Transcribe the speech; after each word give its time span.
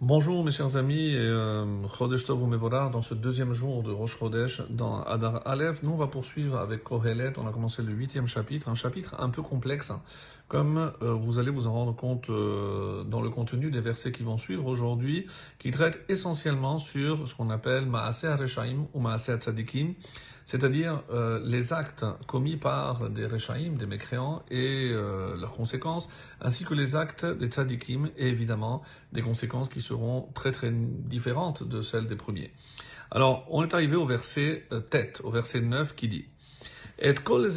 Bonjour 0.00 0.44
mes 0.44 0.50
chers 0.50 0.76
amis, 0.76 1.14
euh, 1.14 1.86
Chodesh 1.96 2.24
Tov 2.24 2.48
Mevorah, 2.48 2.88
dans 2.88 3.00
ce 3.00 3.14
deuxième 3.14 3.52
jour 3.52 3.84
de 3.84 3.92
Rosh 3.92 4.18
Chodesh, 4.18 4.60
dans 4.68 5.00
Adar 5.02 5.46
Aleph, 5.46 5.84
nous 5.84 5.92
on 5.92 5.96
va 5.96 6.08
poursuivre 6.08 6.58
avec 6.58 6.82
Kohelet, 6.82 7.32
on 7.38 7.46
a 7.46 7.52
commencé 7.52 7.80
le 7.80 7.92
huitième 7.92 8.26
chapitre, 8.26 8.68
un 8.68 8.74
chapitre 8.74 9.14
un 9.20 9.30
peu 9.30 9.40
complexe, 9.40 9.92
comme 10.48 10.92
euh, 11.02 11.12
vous 11.12 11.38
allez 11.38 11.50
vous 11.50 11.66
en 11.66 11.72
rendre 11.72 11.96
compte 11.96 12.30
euh, 12.30 13.04
dans 13.04 13.20
le 13.20 13.30
contenu 13.30 13.70
des 13.70 13.80
versets 13.80 14.12
qui 14.12 14.22
vont 14.22 14.36
suivre 14.36 14.66
aujourd'hui, 14.66 15.26
qui 15.58 15.70
traitent 15.70 16.00
essentiellement 16.08 16.78
sur 16.78 17.26
ce 17.28 17.34
qu'on 17.34 17.50
appelle 17.50 17.86
Maaseh 17.86 18.28
HaReshaim 18.28 18.86
ou 18.92 19.00
Maaseh 19.00 19.36
Tzadikim, 19.36 19.94
c'est-à-dire 20.44 21.02
euh, 21.10 21.40
les 21.44 21.72
actes 21.72 22.04
commis 22.26 22.56
par 22.56 23.08
des 23.10 23.26
Rechaim, 23.26 23.76
des 23.78 23.86
mécréants, 23.86 24.42
et 24.50 24.90
euh, 24.92 25.36
leurs 25.36 25.52
conséquences, 25.52 26.08
ainsi 26.40 26.64
que 26.64 26.74
les 26.74 26.96
actes 26.96 27.24
des 27.24 27.46
Tzadikim, 27.46 28.10
et 28.16 28.28
évidemment 28.28 28.82
des 29.12 29.22
conséquences 29.22 29.68
qui 29.68 29.80
seront 29.80 30.28
très 30.34 30.52
très 30.52 30.70
différentes 30.70 31.62
de 31.66 31.80
celles 31.80 32.06
des 32.06 32.16
premiers. 32.16 32.52
Alors, 33.10 33.46
on 33.48 33.62
est 33.62 33.74
arrivé 33.74 33.96
au 33.96 34.06
verset 34.06 34.66
euh, 34.72 34.80
tête, 34.80 35.20
au 35.24 35.30
verset 35.30 35.60
9 35.60 35.94
qui 35.94 36.08
dit 36.08 36.26
Et 36.98 37.14
kol 37.24 37.50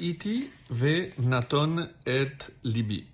iti 0.00 0.50
ve 0.70 1.10
naton 1.18 1.88
et 2.06 2.28
libi. 2.64 3.06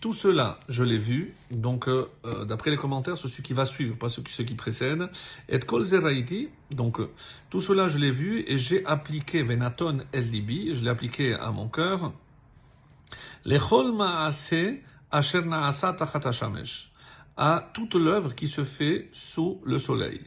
Tout 0.00 0.12
cela, 0.12 0.58
je 0.68 0.84
l'ai 0.84 0.98
vu, 0.98 1.34
donc 1.50 1.88
euh, 1.88 2.08
euh, 2.26 2.44
d'après 2.44 2.70
les 2.70 2.76
commentaires, 2.76 3.18
ce 3.18 3.42
qui 3.42 3.54
va 3.54 3.64
suivre, 3.64 3.96
pas 3.96 4.08
ce 4.08 4.20
qui, 4.20 4.54
précède. 4.54 5.08
Et 5.48 5.58
kol 5.58 5.84
zeraiti, 5.84 6.48
donc 6.70 7.00
euh, 7.00 7.10
tout 7.50 7.60
cela, 7.60 7.88
je 7.88 7.98
l'ai 7.98 8.10
vu 8.10 8.44
et 8.46 8.56
j'ai 8.56 8.86
appliqué 8.86 9.42
venaton 9.42 10.04
el 10.12 10.30
libi, 10.30 10.74
je 10.74 10.84
l'ai 10.84 10.90
appliqué 10.90 11.34
à 11.34 11.50
mon 11.50 11.68
cœur. 11.68 12.12
Lechol 13.44 13.92
maase 13.92 14.80
asher 15.10 15.42
naasa 15.42 15.92
tachat 15.94 16.50
à 17.36 17.70
toute 17.72 17.94
l'œuvre 17.94 18.34
qui 18.34 18.48
se 18.48 18.64
fait 18.64 19.08
sous 19.12 19.60
le 19.64 19.78
soleil. 19.78 20.20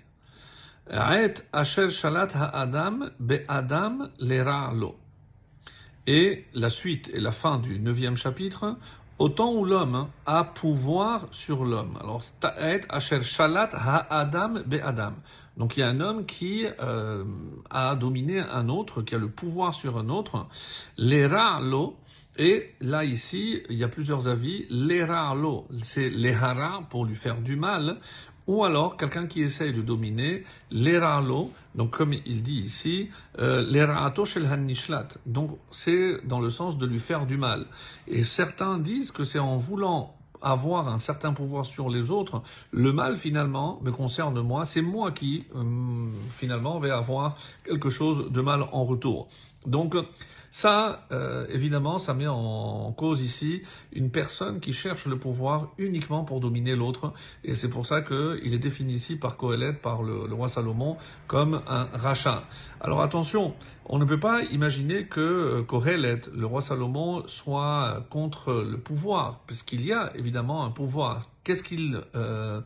Et 0.91 1.34
asher 1.53 1.89
shalat 1.89 2.30
ha'adam 2.33 3.11
be'adam 3.20 4.09
lo. 4.20 4.98
Et 6.08 6.45
la 6.53 6.69
suite 6.69 7.09
et 7.14 7.19
la 7.19 7.31
fin 7.31 7.58
du 7.58 7.80
neuvième 7.80 8.17
chapitre, 8.17 8.78
Autant 9.19 9.52
où 9.52 9.66
l'homme 9.66 10.08
a 10.25 10.45
pouvoir 10.45 11.28
sur 11.31 11.66
l'homme. 11.66 11.97
Alors, 12.02 12.23
ta'et 12.39 12.83
asher 12.88 13.22
shalat 13.22 13.69
ha-adam 13.73 14.64
be-adam. 14.66 15.14
Donc, 15.58 15.75
il 15.75 15.81
y 15.81 15.83
a 15.83 15.89
un 15.89 16.00
homme 16.00 16.25
qui 16.25 16.66
euh, 16.81 17.25
a 17.70 17.95
dominé 17.95 18.39
un 18.39 18.70
autre, 18.70 19.02
qui 19.02 19.16
a 19.16 19.17
le 19.17 19.27
pouvoir 19.27 19.73
sur 19.73 19.97
un 19.97 20.08
autre. 20.08 20.47
L'era 20.97 21.59
lo. 21.61 21.97
Et 22.40 22.72
là, 22.80 23.04
ici, 23.04 23.62
il 23.70 23.78
y 23.78 23.84
a 23.84 23.90
plusieurs 23.90 24.30
avis. 24.30 24.66
L'era 24.70 25.36
lo, 25.36 25.68
c'est 25.84 26.09
l'ehara 26.09 26.84
pour 26.90 27.06
lui 27.06 27.16
faire 27.16 27.42
du 27.42 27.58
mal 27.58 28.00
ou 28.48 28.64
alors 28.64 28.98
quelqu'un 28.98 29.28
qui 29.28 29.44
essaye 29.44 29.73
de 29.73 29.82
dominer 29.84 30.44
l'eralo, 30.72 31.52
donc 31.76 31.95
comme 31.95 32.14
il 32.14 32.42
dit 32.42 32.62
ici, 32.62 33.10
euh, 33.38 33.64
l'erato 33.70 34.26
shel 34.26 34.48
hanishlat. 34.48 35.08
Donc 35.28 35.52
c'est 35.70 36.26
dans 36.26 36.40
le 36.40 36.50
sens 36.50 36.80
de 36.80 36.88
lui 36.88 36.98
faire 36.98 37.28
du 37.28 37.38
mal. 37.38 37.67
Et 38.08 38.23
certains 38.23 38.80
disent 38.80 39.12
que 39.12 39.23
c'est 39.23 39.38
en 39.38 39.58
voulant 39.58 40.16
avoir 40.42 40.88
un 40.88 40.98
certain 40.98 41.34
pouvoir 41.34 41.67
sur 41.67 41.90
les 41.90 42.10
autres, 42.10 42.42
le 42.72 42.92
mal 42.92 43.17
finalement 43.17 43.80
me 43.84 43.92
concerne 43.92 44.42
moi, 44.42 44.66
c'est 44.66 44.82
moi 44.82 45.12
qui 45.12 45.45
euh, 45.56 46.08
finalement 46.32 46.80
vais 46.80 46.90
avoir 46.90 47.36
quelque 47.66 47.90
chose 47.90 48.32
de 48.32 48.42
mal 48.42 48.64
en 48.72 48.84
retour. 48.84 49.28
Donc 49.67 49.95
ça, 50.52 51.08
euh, 51.11 51.45
évidemment, 51.50 52.00
ça 52.00 52.14
met 52.14 52.28
en 52.28 52.92
cause 52.97 53.22
ici 53.22 53.61
une 53.94 54.09
personne 54.09 54.59
qui 54.59 54.73
cherche 54.73 55.05
le 55.05 55.17
pouvoir 55.17 55.73
uniquement 55.78 56.23
pour 56.23 56.39
dominer 56.39 56.75
l'autre, 56.75 57.14
et 57.44 57.55
c'est 57.55 57.69
pour 57.69 57.86
ça 57.86 58.02
qu'il 58.02 58.53
est 58.53 58.59
défini 58.59 58.94
ici 58.94 59.16
par 59.16 59.38
Kohelet, 59.38 59.73
par 59.73 60.03
le, 60.03 60.33
roi 60.33 60.50
Salomon, 60.50 60.97
comme 61.27 61.61
un 61.67 61.88
rachat. 61.94 62.44
Alors 62.81 63.02
attention, 63.02 63.53
on 63.86 64.00
ne 64.00 64.05
peut 64.05 64.20
pas 64.20 64.44
imaginer 64.45 65.05
que 65.08 65.20
euh, 65.20 65.64
Kohelet, 65.64 66.21
le 66.33 66.45
roi 66.45 66.61
Salomon, 66.61 67.23
soit 67.27 68.05
contre 68.10 68.54
le 68.54 68.77
pouvoir, 68.77 69.42
puisqu'il 69.45 69.86
y 69.86 69.93
a 69.93 70.11
évidemment 70.16 70.66
un 70.66 70.71
pouvoir. 70.71 71.30
Qu'est-ce 71.43 71.64
qu'il 71.64 72.02
euh, 72.16 72.61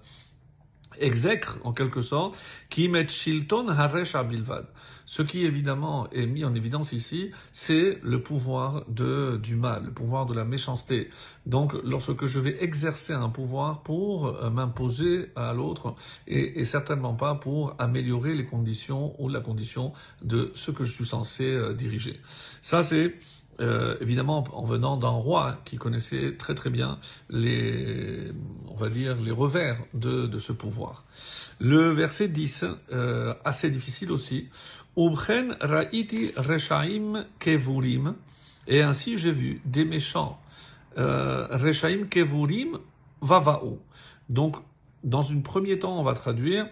exècre 0.99 1.59
en 1.63 1.73
quelque 1.73 2.01
sorte, 2.01 2.35
qui 2.69 2.89
met 2.89 3.07
Shilton 3.07 3.67
Haresh 3.69 4.15
Bilvad. 4.15 4.67
Ce 5.05 5.21
qui 5.21 5.45
évidemment 5.45 6.09
est 6.11 6.27
mis 6.27 6.45
en 6.45 6.55
évidence 6.55 6.93
ici, 6.93 7.31
c'est 7.51 7.99
le 8.01 8.23
pouvoir 8.23 8.85
de, 8.87 9.37
du 9.37 9.55
mal, 9.55 9.85
le 9.85 9.91
pouvoir 9.91 10.25
de 10.25 10.33
la 10.33 10.45
méchanceté. 10.45 11.09
Donc 11.45 11.73
lorsque 11.83 12.25
je 12.25 12.39
vais 12.39 12.63
exercer 12.63 13.13
un 13.13 13.29
pouvoir 13.29 13.83
pour 13.83 14.27
euh, 14.27 14.49
m'imposer 14.49 15.31
à 15.35 15.53
l'autre 15.53 15.95
et, 16.27 16.59
et, 16.59 16.65
certainement 16.65 17.15
pas 17.15 17.35
pour 17.35 17.75
améliorer 17.79 18.33
les 18.33 18.45
conditions 18.45 19.13
ou 19.21 19.27
la 19.27 19.41
condition 19.41 19.91
de 20.21 20.51
ce 20.55 20.71
que 20.71 20.85
je 20.85 20.91
suis 20.91 21.05
censé 21.05 21.51
euh, 21.51 21.73
diriger. 21.73 22.19
Ça 22.61 22.81
c'est 22.81 23.15
euh, 23.59 23.95
évidemment 24.01 24.43
en 24.51 24.63
venant 24.63 24.97
d'un 24.97 25.09
roi 25.09 25.59
qui 25.65 25.77
connaissait 25.77 26.35
très 26.37 26.55
très 26.55 26.69
bien 26.69 26.99
les, 27.29 28.31
on 28.67 28.75
va 28.75 28.89
dire, 28.89 29.15
les 29.21 29.31
revers 29.31 29.77
de, 29.93 30.25
de 30.25 30.39
ce 30.39 30.51
pouvoir. 30.51 31.05
Le 31.59 31.91
verset 31.91 32.27
10, 32.27 32.65
euh, 32.91 33.33
assez 33.45 33.69
difficile 33.69 34.11
aussi. 34.11 34.49
Ubchen 34.97 35.55
ra'iti 35.61 36.31
reshaim 36.35 37.25
kevurim. 37.39 38.15
Et 38.67 38.81
ainsi 38.81 39.17
j'ai 39.17 39.31
vu 39.31 39.61
des 39.65 39.85
méchants. 39.85 40.39
Euh, 40.97 41.47
reshaim 41.51 42.05
kevurim 42.09 42.79
vava'u. 43.21 43.77
Donc, 44.29 44.55
dans 45.03 45.31
un 45.31 45.39
premier 45.41 45.79
temps, 45.79 45.99
on 45.99 46.03
va 46.03 46.13
traduire 46.13 46.67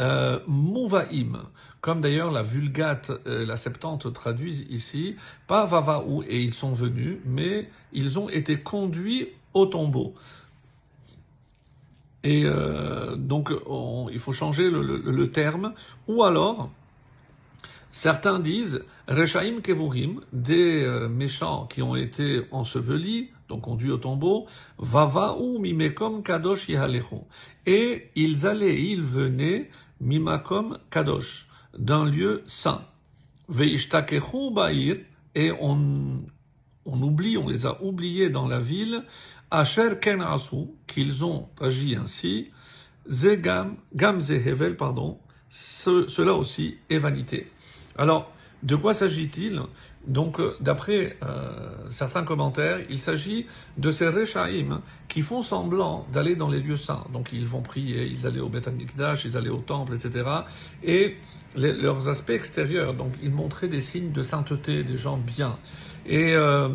euh, 0.00 0.40
Mouvaim, 0.46 1.42
comme 1.80 2.00
d'ailleurs 2.00 2.30
la 2.30 2.42
Vulgate, 2.42 3.10
euh, 3.26 3.44
la 3.44 3.56
Septante 3.56 4.12
traduisent 4.12 4.66
ici, 4.70 5.16
pas 5.46 5.64
Vavaou, 5.64 6.22
et 6.28 6.40
ils 6.40 6.54
sont 6.54 6.72
venus, 6.72 7.18
mais 7.24 7.68
ils 7.92 8.18
ont 8.18 8.28
été 8.28 8.60
conduits 8.60 9.28
au 9.52 9.66
tombeau. 9.66 10.14
Et 12.24 12.44
euh, 12.44 13.16
donc, 13.16 13.50
il 14.12 14.18
faut 14.18 14.32
changer 14.32 14.70
le, 14.70 14.82
le, 14.82 15.30
terme, 15.30 15.74
ou 16.06 16.22
alors, 16.22 16.70
certains 17.90 18.38
disent 18.38 18.84
Rechaim 19.08 19.60
Kevurim, 19.60 20.20
des 20.32 20.84
euh, 20.84 21.08
méchants 21.08 21.66
qui 21.66 21.82
ont 21.82 21.96
été 21.96 22.46
ensevelis, 22.52 23.30
donc 23.52 23.62
conduits 23.62 23.90
au 23.90 23.98
tombeau, 23.98 24.46
Vavaou 24.78 25.58
Mimekom 25.58 26.22
Kadosh 26.22 26.68
Yihalechu. 26.68 27.16
Et 27.66 28.10
ils 28.16 28.46
allaient, 28.46 28.82
ils 28.82 29.02
venaient 29.02 29.68
mimakom 30.00 30.78
kadosh, 30.90 31.46
d'un 31.78 32.06
lieu 32.06 32.42
saint. 32.46 32.82
Veishtakechu 33.48 34.50
ba'ir, 34.52 34.96
et 35.34 35.52
on, 35.60 36.22
on 36.86 37.02
oublie, 37.02 37.36
on 37.36 37.48
les 37.48 37.66
a 37.66 37.82
oubliés 37.82 38.30
dans 38.30 38.48
la 38.48 38.58
ville, 38.58 39.04
asher 39.50 39.98
ken 40.00 40.24
qu'ils 40.86 41.24
ont 41.24 41.48
agi 41.60 41.96
ainsi, 41.96 42.48
zegam, 43.06 43.76
gam 43.94 44.20
zehevel, 44.20 44.76
pardon, 44.76 45.18
ce, 45.50 46.08
cela 46.08 46.32
aussi 46.32 46.78
est 46.88 46.98
vanité. 46.98 47.50
Alors, 47.96 48.32
de 48.62 48.76
quoi 48.76 48.94
s'agit-il? 48.94 49.60
Donc, 50.06 50.40
euh, 50.40 50.56
d'après 50.60 51.16
euh, 51.22 51.88
certains 51.90 52.24
commentaires, 52.24 52.80
il 52.88 52.98
s'agit 52.98 53.46
de 53.78 53.90
ces 53.90 54.08
Rechaim 54.08 54.82
qui 55.08 55.22
font 55.22 55.42
semblant 55.42 56.06
d'aller 56.12 56.34
dans 56.34 56.48
les 56.48 56.60
lieux 56.60 56.76
saints. 56.76 57.04
Donc, 57.12 57.28
ils 57.32 57.46
vont 57.46 57.62
prier, 57.62 58.06
ils 58.06 58.26
allaient 58.26 58.40
au 58.40 58.48
Beth 58.48 58.66
Amikdash, 58.66 59.24
ils 59.24 59.36
allaient 59.36 59.48
au 59.48 59.58
temple, 59.58 59.94
etc. 59.94 60.28
Et 60.82 61.16
leurs 61.56 62.08
aspects 62.08 62.30
extérieurs, 62.30 62.94
donc 62.94 63.12
ils 63.22 63.30
montraient 63.30 63.68
des 63.68 63.80
signes 63.80 64.12
de 64.12 64.22
sainteté, 64.22 64.84
des 64.84 64.96
gens 64.96 65.18
bien. 65.18 65.58
Et 66.06 66.34
euh, 66.34 66.70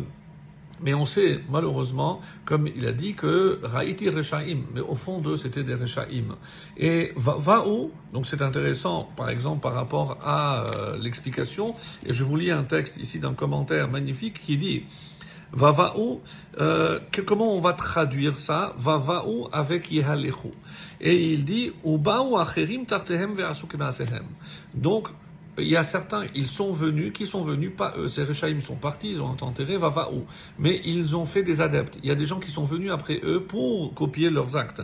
mais 0.80 0.94
on 0.94 1.06
sait, 1.06 1.40
malheureusement, 1.50 2.20
comme 2.44 2.66
il 2.66 2.86
a 2.86 2.92
dit, 2.92 3.14
que 3.14 3.60
Raïti 3.62 4.08
Rechaim, 4.10 4.62
mais 4.74 4.80
au 4.80 4.94
fond 4.94 5.18
d'eux, 5.18 5.36
c'était 5.36 5.62
des 5.62 5.74
Rechaim. 5.74 6.36
Et 6.76 7.12
va, 7.16 7.66
où? 7.66 7.90
Donc 8.12 8.26
c'est 8.26 8.42
intéressant, 8.42 9.08
par 9.16 9.30
exemple, 9.30 9.62
par 9.62 9.74
rapport 9.74 10.18
à 10.22 10.64
euh, 10.64 10.98
l'explication, 10.98 11.74
et 12.06 12.12
je 12.12 12.24
vous 12.24 12.36
lis 12.36 12.50
un 12.50 12.64
texte 12.64 12.96
ici 12.98 13.18
d'un 13.18 13.34
commentaire 13.34 13.88
magnifique 13.88 14.40
qui 14.42 14.56
dit, 14.56 14.84
va 15.52 15.72
va 15.72 15.94
où? 15.96 16.20
Euh, 16.60 17.00
Comment 17.26 17.54
on 17.54 17.60
va 17.60 17.72
traduire 17.72 18.38
ça? 18.38 18.74
Va 18.76 18.98
va 18.98 19.24
où 19.26 19.48
avec 19.52 19.90
Yehalechu? 19.90 20.50
Et 21.00 21.32
il 21.32 21.44
dit, 21.44 21.72
Ubaou 21.84 22.36
acherim 22.36 22.84
tartehem 22.86 23.34
Donc, 24.74 25.08
il 25.58 25.68
y 25.68 25.76
a 25.76 25.82
certains, 25.82 26.24
ils 26.34 26.46
sont 26.46 26.72
venus, 26.72 27.12
qui 27.12 27.26
sont 27.26 27.42
venus, 27.42 27.72
pas 27.76 27.94
eux, 27.96 28.08
ces 28.08 28.24
Rechaim 28.24 28.60
sont 28.60 28.76
partis, 28.76 29.12
ils 29.12 29.22
ont 29.22 29.36
enterré 29.40 29.76
Vavaou, 29.76 30.24
mais 30.58 30.80
ils 30.84 31.16
ont 31.16 31.24
fait 31.24 31.42
des 31.42 31.60
adeptes. 31.60 31.98
Il 32.02 32.08
y 32.08 32.12
a 32.12 32.14
des 32.14 32.26
gens 32.26 32.38
qui 32.38 32.50
sont 32.50 32.64
venus 32.64 32.90
après 32.90 33.20
eux 33.22 33.42
pour 33.42 33.94
copier 33.94 34.30
leurs 34.30 34.56
actes. 34.56 34.82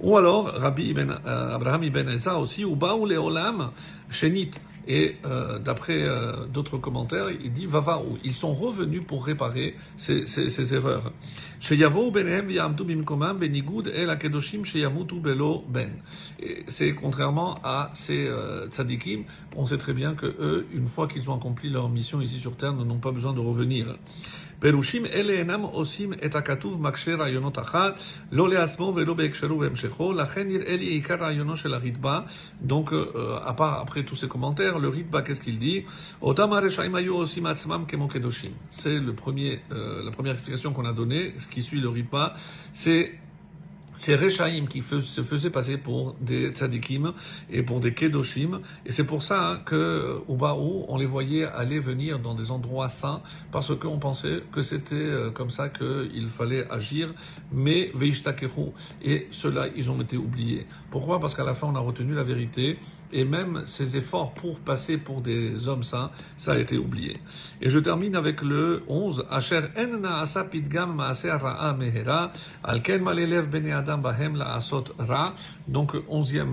Ou 0.00 0.16
alors, 0.16 0.46
Rabbi 0.46 0.90
ibn, 0.90 1.10
euh, 1.24 1.54
Abraham 1.54 1.82
ibn 1.82 2.08
Eza 2.08 2.38
aussi, 2.38 2.64
ou 2.64 2.76
Baou 2.76 3.06
Leolam, 3.06 3.70
Shenit. 4.10 4.50
Et 4.88 5.16
euh, 5.24 5.58
d'après 5.58 6.02
euh, 6.02 6.46
d'autres 6.46 6.78
commentaires, 6.78 7.30
il 7.30 7.52
dit 7.52 7.66
Vavarou. 7.66 8.18
Ils 8.24 8.34
sont 8.34 8.52
revenus 8.52 9.02
pour 9.06 9.24
réparer 9.26 9.74
ces 9.96 10.74
erreurs. 10.74 11.12
Chez 11.58 11.76
Yavo, 11.76 12.10
Benem, 12.10 12.50
Yamdou, 12.50 12.84
Bimkoman, 12.84 13.36
Benigoud, 13.38 13.88
El 13.88 14.10
Akedoshim, 14.10 14.64
Chez 14.64 14.80
Yamoutou, 14.80 15.20
Belo, 15.20 15.64
Ben. 15.68 15.90
C'est 16.68 16.94
contrairement 16.94 17.58
à 17.64 17.90
ces 17.94 18.26
euh, 18.28 18.68
tzadikim. 18.68 19.24
On 19.56 19.66
sait 19.66 19.78
très 19.78 19.92
bien 19.92 20.14
que 20.14 20.26
eux, 20.26 20.66
une 20.72 20.86
fois 20.86 21.08
qu'ils 21.08 21.28
ont 21.30 21.36
accompli 21.36 21.70
leur 21.70 21.88
mission 21.88 22.20
ici 22.20 22.38
sur 22.38 22.54
Terre, 22.54 22.72
n'ont 22.72 22.98
pas 22.98 23.10
besoin 23.10 23.32
de 23.32 23.40
revenir. 23.40 23.96
Perushim, 24.60 25.04
Eleenam, 25.04 25.66
Osim, 25.66 26.12
Et 26.22 26.34
Akatouv, 26.34 26.78
Makcher, 26.80 27.20
Ayonot, 27.20 27.52
Achal, 27.58 27.94
Lole, 28.32 28.56
Asmo, 28.56 28.92
Velo, 28.92 29.14
Bekcherou, 29.14 29.58
Vemchecho, 29.58 30.12
Lachenir, 30.12 30.62
Eli, 30.66 30.96
Ikar, 30.96 31.22
Ayonot, 31.22 31.56
Chez. 31.56 31.68
Donc, 32.60 32.92
euh, 32.92 33.38
à 33.44 33.52
part 33.52 33.80
après 33.80 34.04
tous 34.04 34.16
ces 34.16 34.28
commentaires, 34.28 34.75
le 34.78 34.88
Ritba, 34.88 35.22
qu'est-ce 35.22 35.40
qu'il 35.40 35.58
dit? 35.58 35.84
C'est 38.70 38.88
euh, 38.88 40.04
la 40.04 40.10
première 40.10 40.32
explication 40.32 40.72
qu'on 40.72 40.84
a 40.84 40.92
donnée, 40.92 41.34
ce 41.38 41.48
qui 41.48 41.62
suit 41.62 41.80
le 41.80 41.88
Ritba, 41.88 42.34
c'est 42.72 43.12
ces 43.96 44.14
Rechaim 44.14 44.66
qui 44.68 44.82
se 44.82 45.22
faisaient 45.22 45.50
passer 45.50 45.78
pour 45.78 46.14
des 46.20 46.50
tzadikim 46.50 47.12
et 47.50 47.62
pour 47.62 47.80
des 47.80 47.94
kedoshim. 47.94 48.60
Et 48.84 48.92
c'est 48.92 49.04
pour 49.04 49.22
ça 49.22 49.52
hein, 49.52 49.60
que, 49.64 50.20
au 50.28 50.36
Baou, 50.36 50.84
on 50.88 50.98
les 50.98 51.06
voyait 51.06 51.44
aller 51.44 51.78
venir 51.78 52.18
dans 52.18 52.34
des 52.34 52.50
endroits 52.50 52.90
saints 52.90 53.22
parce 53.50 53.74
qu'on 53.74 53.98
pensait 53.98 54.42
que 54.52 54.60
c'était 54.60 54.94
euh, 54.94 55.30
comme 55.30 55.50
ça 55.50 55.70
qu'il 55.70 56.28
fallait 56.28 56.70
agir. 56.70 57.10
Mais 57.52 57.90
veishtakehu. 57.94 58.72
Et 59.02 59.28
cela, 59.30 59.66
ils 59.74 59.90
ont 59.90 60.00
été 60.00 60.18
oubliés. 60.18 60.66
Pourquoi? 60.90 61.18
Parce 61.18 61.34
qu'à 61.34 61.44
la 61.44 61.54
fin, 61.54 61.66
on 61.66 61.74
a 61.74 61.80
retenu 61.80 62.14
la 62.14 62.22
vérité 62.22 62.78
et 63.12 63.24
même 63.24 63.62
ces 63.66 63.96
efforts 63.96 64.32
pour 64.34 64.58
passer 64.60 64.98
pour 64.98 65.20
des 65.20 65.68
hommes 65.68 65.82
saints, 65.82 66.10
ça 66.36 66.52
a 66.52 66.58
été 66.58 66.78
oublié. 66.78 67.18
Et 67.60 67.70
je 67.70 67.78
termine 67.78 68.16
avec 68.16 68.42
le 68.42 68.82
11. 68.88 69.26
Asher 69.30 69.60
enna 69.76 70.20
asa 70.20 70.44
pitgam 70.44 70.94
maaser 70.94 71.30
ra'a 71.30 71.72
mehera, 71.74 72.32
alken 72.64 73.02
malelev 73.02 73.48
bene 73.48 73.72
adam 73.72 73.98
bahem 73.98 74.36
la 74.36 74.54
asot 74.54 74.84
ra. 74.98 75.34
Donc, 75.68 75.94
onzième 76.08 76.50